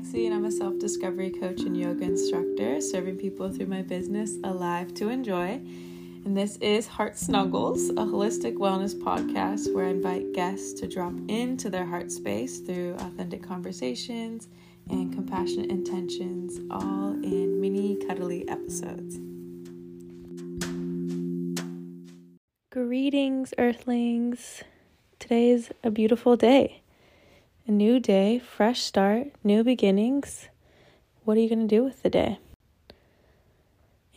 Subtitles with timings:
[0.00, 4.36] Lexi, and I'm a self discovery coach and yoga instructor, serving people through my business,
[4.44, 5.60] Alive to Enjoy.
[6.24, 11.12] And this is Heart Snuggles, a holistic wellness podcast where I invite guests to drop
[11.28, 14.48] into their heart space through authentic conversations
[14.88, 19.18] and compassionate intentions, all in mini cuddly episodes.
[22.70, 24.62] Greetings, Earthlings.
[25.18, 26.79] Today's a beautiful day.
[27.66, 30.48] A new day, fresh start, new beginnings.
[31.24, 32.38] What are you going to do with the day?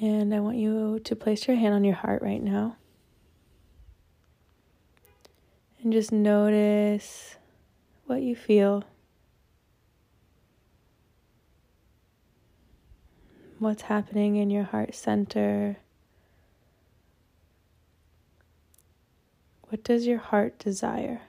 [0.00, 2.76] And I want you to place your hand on your heart right now.
[5.82, 7.36] And just notice
[8.06, 8.84] what you feel.
[13.58, 15.78] What's happening in your heart center.
[19.68, 21.22] What does your heart desire?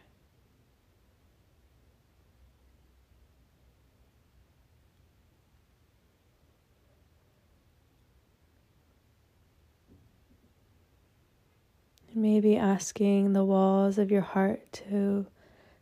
[12.20, 15.26] Maybe asking the walls of your heart to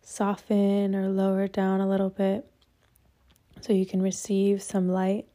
[0.02, 2.50] soften or lower down a little bit
[3.60, 5.26] so you can receive some light,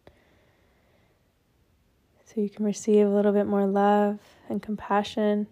[2.25, 5.49] so you can receive a little bit more love and compassion.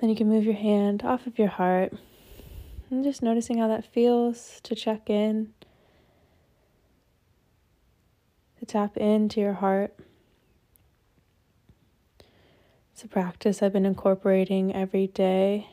[0.00, 1.92] Then you can move your hand off of your heart.
[2.90, 5.54] And just noticing how that feels to check in
[8.58, 9.94] to tap into your heart.
[12.92, 15.68] It's a practice I've been incorporating every day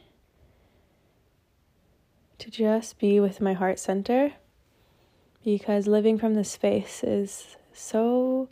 [2.39, 4.33] to just be with my heart center
[5.45, 8.50] because living from this space is so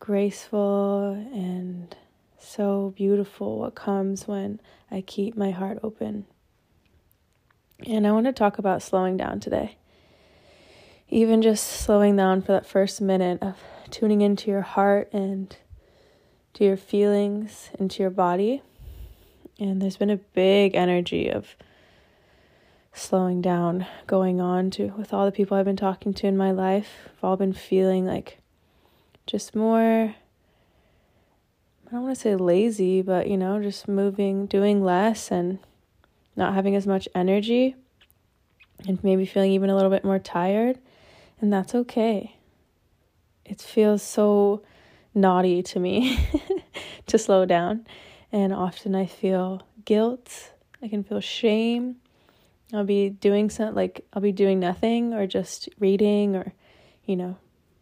[0.00, 1.96] graceful and
[2.40, 6.26] so beautiful what comes when I keep my heart open.
[7.86, 9.76] And I want to talk about slowing down today
[11.08, 13.56] even just slowing down for that first minute of
[13.90, 15.56] tuning into your heart and
[16.54, 18.62] to your feelings, into your body.
[19.58, 21.56] And there's been a big energy of
[22.92, 26.50] slowing down going on to with all the people I've been talking to in my
[26.50, 27.08] life.
[27.16, 28.38] I've all been feeling like
[29.26, 30.14] just more
[31.86, 35.60] I don't want to say lazy, but you know, just moving, doing less and
[36.34, 37.76] not having as much energy
[38.88, 40.78] and maybe feeling even a little bit more tired
[41.40, 42.36] and that's okay.
[43.44, 44.62] It feels so
[45.14, 46.18] naughty to me
[47.06, 47.86] to slow down,
[48.32, 50.52] and often I feel guilt.
[50.82, 51.96] I can feel shame.
[52.72, 56.52] I'll be doing something like I'll be doing nothing or just reading or,
[57.04, 57.38] you know,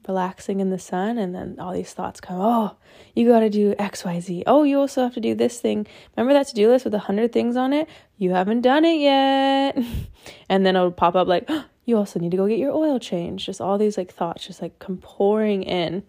[0.07, 2.77] relaxing in the sun and then all these thoughts come oh
[3.15, 6.47] you got to do xyz oh you also have to do this thing remember that
[6.47, 7.89] to-do list with a hundred things on it
[8.19, 9.79] you haven't done it yet
[10.49, 12.99] and then it'll pop up like oh, you also need to go get your oil
[12.99, 13.47] change.
[13.47, 16.03] Just all these like thoughts just like come pouring in.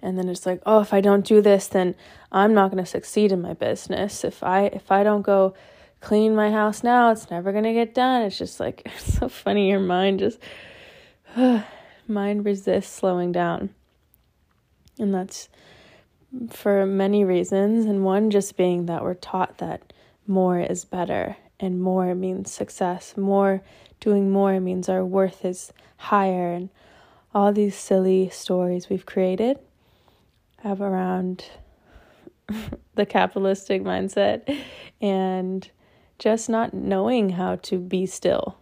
[0.00, 1.94] And then it's like, oh, if I don't do this, then
[2.32, 4.24] I'm not going to succeed in my business.
[4.24, 5.54] If I if I don't go
[6.00, 8.22] clean my house now, it's never going to get done.
[8.22, 10.38] It's just like it's so funny your mind just
[11.36, 11.62] uh,
[12.08, 13.70] mind resists slowing down.
[14.98, 15.48] And that's
[16.50, 19.92] for many reasons and one just being that we're taught that
[20.26, 23.16] more is better and more means success.
[23.16, 23.62] More
[24.02, 26.68] doing more means our worth is higher, and
[27.32, 29.58] all these silly stories we've created
[30.58, 31.44] have around
[32.94, 34.58] the capitalistic mindset
[35.00, 35.70] and
[36.18, 38.58] just not knowing how to be still.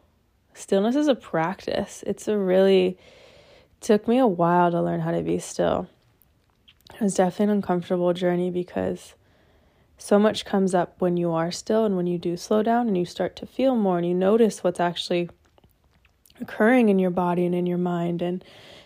[0.55, 2.05] Stillness is a practice.
[2.07, 2.99] It's a really
[3.81, 5.89] took me a while to learn how to be still.
[6.95, 9.15] It was definitely an uncomfortable journey because
[10.01, 12.97] so much comes up when you are still and when you do slow down and
[12.97, 15.29] you start to feel more and you notice what's actually
[16.41, 18.43] occurring in your body and in your mind and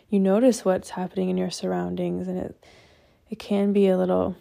[0.09, 2.65] you notice what's happening in your surroundings and it
[3.31, 4.37] it can be a little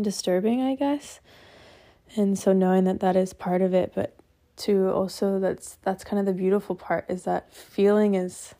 [0.00, 1.20] disturbing i guess.
[2.16, 4.16] And so knowing that that is part of it but
[4.56, 8.56] to also that's that's kind of the beautiful part is that feeling is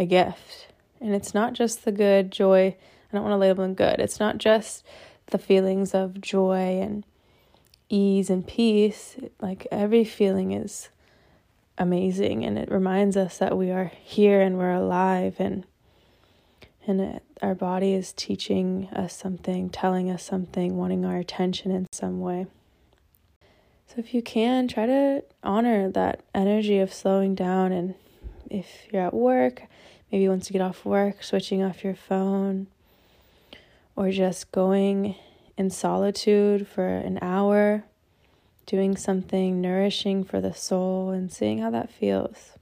[0.00, 0.66] a gift.
[1.00, 4.00] And it's not just the good joy i don't want to label them good.
[4.00, 4.84] It's not just
[5.32, 7.04] the feelings of joy and
[7.88, 10.88] ease and peace, like every feeling is
[11.76, 15.64] amazing and it reminds us that we are here and we're alive and
[16.86, 21.86] and it, our body is teaching us something, telling us something, wanting our attention in
[21.92, 22.46] some way.
[23.86, 27.94] So if you can, try to honor that energy of slowing down and
[28.50, 29.64] if you're at work,
[30.10, 32.66] maybe once you get off work, switching off your phone,
[33.96, 35.16] or just going
[35.56, 37.84] in solitude for an hour,
[38.66, 42.52] doing something nourishing for the soul, and seeing how that feels.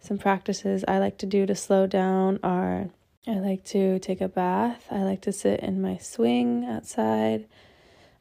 [0.00, 2.90] Some practices I like to do to slow down are
[3.26, 7.46] I like to take a bath, I like to sit in my swing outside,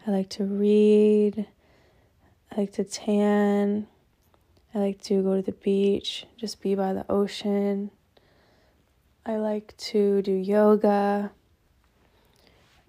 [0.07, 1.45] I like to read,
[2.51, 3.88] I like to tan,
[4.74, 7.92] I like to go to the beach, just be by the ocean.
[9.25, 11.31] I like to do yoga.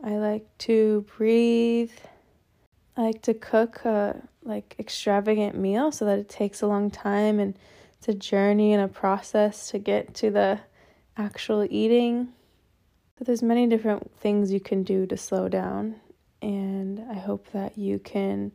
[0.07, 1.93] I like to breathe.
[2.95, 7.41] I like to cook a like extravagant meal so that it takes a long time
[7.41, 7.57] and
[7.97, 10.61] it's a journey and a process to get to the
[11.17, 12.29] actual eating.
[13.17, 15.97] But there's many different things you can do to slow down
[16.43, 18.53] and I hope that you can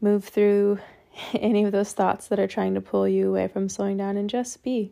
[0.00, 0.80] move through
[1.34, 4.28] any of those thoughts that are trying to pull you away from slowing down and
[4.28, 4.90] just be.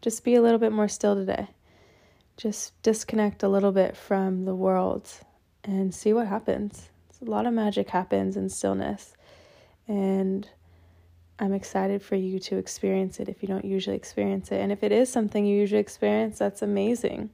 [0.00, 1.48] Just be a little bit more still today.
[2.40, 5.06] Just disconnect a little bit from the world
[5.62, 6.88] and see what happens.
[7.20, 9.12] a lot of magic happens in stillness.
[9.86, 10.48] And
[11.38, 14.58] I'm excited for you to experience it if you don't usually experience it.
[14.62, 17.28] And if it is something you usually experience, that's amazing.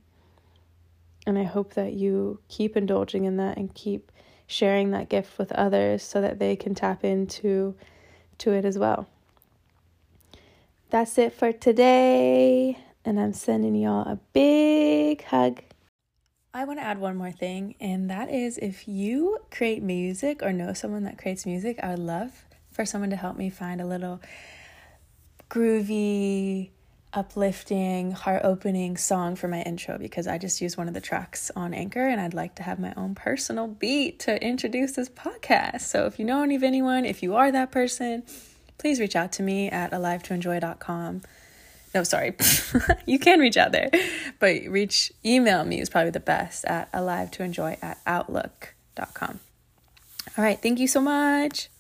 [1.25, 4.11] And I hope that you keep indulging in that and keep
[4.49, 7.77] sharing that gift with others so that they can tap into
[8.39, 9.07] to it as well.
[10.91, 15.63] That's it for today, and I'm sending y'all a big hug.
[16.53, 20.53] I want to add one more thing, and that is if you create music or
[20.53, 23.87] know someone that creates music, I would love for someone to help me find a
[23.87, 24.21] little
[25.49, 26.71] groovy,
[27.13, 31.51] uplifting, heart opening song for my intro because I just used one of the tracks
[31.55, 35.83] on Anchor and I'd like to have my own personal beat to introduce this podcast.
[35.83, 38.25] So if you know any of anyone, if you are that person,
[38.77, 41.23] please reach out to me at alivetoenjoy.com.
[41.97, 42.35] No, sorry.
[43.07, 43.89] you can reach out there,
[44.39, 49.41] but reach email me is probably the best at alive to enjoy at outlook.com.
[50.37, 51.71] All right, thank you so much.